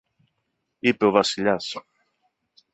[0.79, 1.75] είπε ο Βασιλιάς.